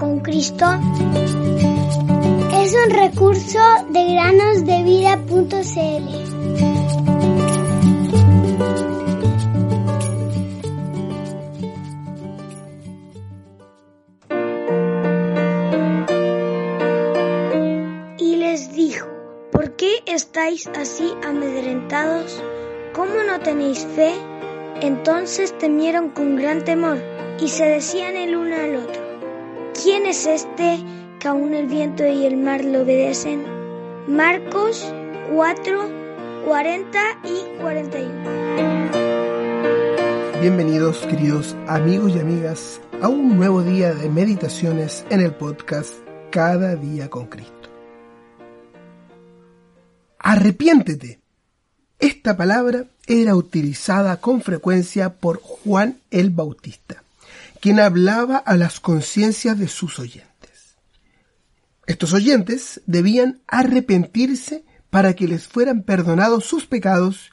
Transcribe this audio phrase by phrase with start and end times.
[0.00, 0.64] con Cristo
[2.54, 3.58] es un recurso
[3.90, 6.30] de granosdevida.cl.
[18.18, 19.06] Y les dijo,
[19.52, 22.42] ¿por qué estáis así amedrentados?
[22.94, 24.14] ¿Cómo no tenéis fe?
[24.80, 26.96] Entonces temieron con gran temor
[27.38, 28.99] y se decían el uno al otro,
[29.74, 30.78] ¿quién es este
[31.18, 33.44] que aún el viento y el mar le obedecen?
[34.08, 34.92] Marcos
[35.32, 35.90] 4,
[36.46, 40.40] 40 y 41.
[40.40, 45.92] Bienvenidos queridos amigos y amigas a un nuevo día de meditaciones en el podcast
[46.30, 47.68] Cada día con Cristo.
[50.18, 51.20] Arrepiéntete.
[51.98, 56.99] Esta palabra era utilizada con frecuencia por Juan el Bautista
[57.60, 60.76] quien hablaba a las conciencias de sus oyentes.
[61.86, 67.30] Estos oyentes debían arrepentirse para que les fueran perdonados sus pecados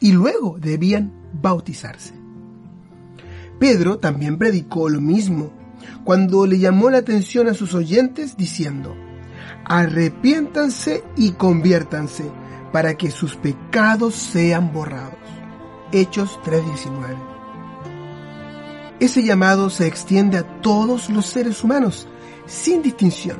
[0.00, 2.14] y luego debían bautizarse.
[3.58, 5.52] Pedro también predicó lo mismo
[6.04, 8.96] cuando le llamó la atención a sus oyentes diciendo,
[9.64, 12.24] arrepiéntanse y conviértanse
[12.72, 15.18] para que sus pecados sean borrados.
[15.92, 17.37] Hechos 3:19.
[19.00, 22.08] Ese llamado se extiende a todos los seres humanos,
[22.46, 23.38] sin distinción,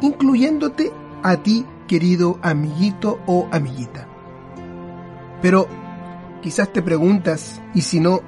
[0.00, 0.90] incluyéndote
[1.22, 4.08] a ti, querido amiguito o amiguita.
[5.42, 5.68] Pero
[6.40, 8.20] quizás te preguntas, y si no,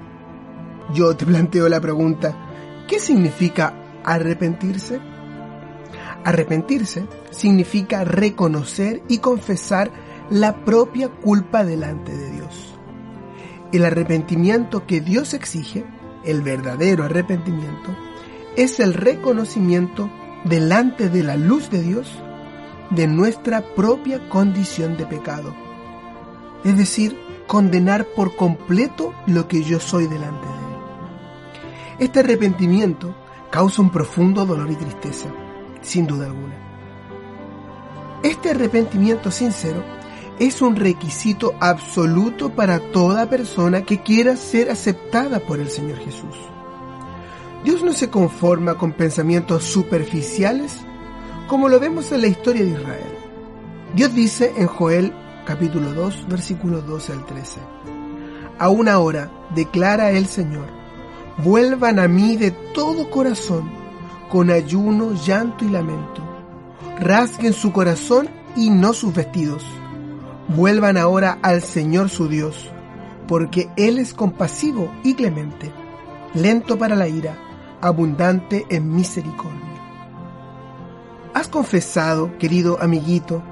[0.93, 2.37] yo te planteo la pregunta,
[2.87, 3.73] ¿qué significa
[4.05, 5.01] arrepentirse?
[6.25, 9.91] Arrepentirse significa reconocer y confesar
[10.29, 12.75] la propia culpa delante de Dios.
[13.73, 15.85] El arrepentimiento que Dios exige
[16.25, 17.97] el verdadero arrepentimiento,
[18.57, 20.11] es el reconocimiento
[20.45, 22.19] delante de la luz de Dios
[22.91, 25.55] de nuestra propia condición de pecado.
[26.65, 30.63] Es decir, condenar por completo lo que yo soy delante de Él.
[31.99, 33.15] Este arrepentimiento
[33.51, 35.29] causa un profundo dolor y tristeza,
[35.81, 36.55] sin duda alguna.
[38.23, 39.83] Este arrepentimiento sincero
[40.47, 46.37] es un requisito absoluto para toda persona que quiera ser aceptada por el Señor Jesús.
[47.63, 50.81] Dios no se conforma con pensamientos superficiales
[51.47, 53.19] como lo vemos en la historia de Israel.
[53.95, 55.13] Dios dice en Joel
[55.47, 57.61] capítulo 2 versículos 12 al 13.
[58.59, 60.67] Aún ahora, declara el Señor,
[61.39, 63.71] vuelvan a mí de todo corazón,
[64.29, 66.21] con ayuno, llanto y lamento.
[66.99, 69.65] Rasguen su corazón y no sus vestidos
[70.49, 72.71] Vuelvan ahora al Señor su Dios,
[73.29, 75.73] porque Él es compasivo y clemente,
[76.35, 77.39] lento para la ira,
[77.81, 79.61] abundante en misericordia.
[81.33, 83.43] ¿Has confesado, querido amiguito,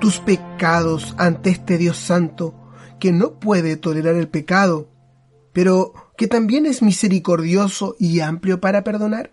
[0.00, 2.54] tus pecados ante este Dios santo,
[2.98, 4.88] que no puede tolerar el pecado,
[5.52, 9.32] pero que también es misericordioso y amplio para perdonar?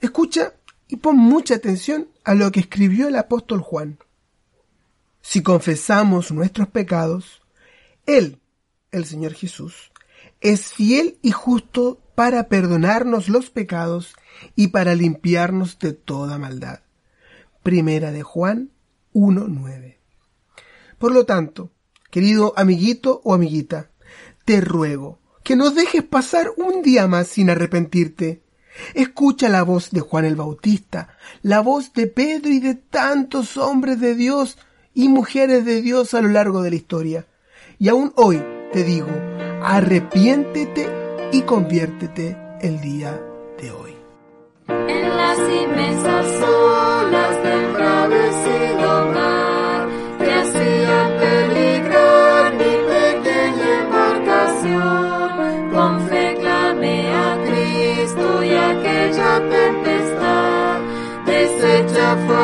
[0.00, 0.52] Escucha
[0.88, 3.98] y pon mucha atención a lo que escribió el apóstol Juan
[5.28, 7.42] si confesamos nuestros pecados,
[8.06, 8.38] Él,
[8.92, 9.90] el Señor Jesús,
[10.40, 14.14] es fiel y justo para perdonarnos los pecados
[14.54, 16.82] y para limpiarnos de toda maldad.
[17.64, 18.70] Primera de Juan
[19.14, 19.96] 1.9.
[20.96, 21.72] Por lo tanto,
[22.12, 23.90] querido amiguito o amiguita,
[24.44, 28.44] te ruego que no dejes pasar un día más sin arrepentirte.
[28.94, 33.98] Escucha la voz de Juan el Bautista, la voz de Pedro y de tantos hombres
[33.98, 34.56] de Dios
[34.96, 37.26] y mujeres de Dios a lo largo de la historia.
[37.78, 38.42] Y aún hoy
[38.72, 39.10] te digo,
[39.62, 40.88] arrepiéntete
[41.32, 43.20] y conviértete el día
[43.60, 43.94] de hoy.
[44.68, 56.36] En las inmensas olas del bravecido mar, que hacía peligrar mi pequeña embarcación, con fe
[56.40, 60.80] clamé a Cristo y aquella tempestad,
[61.26, 62.36] deshecha fue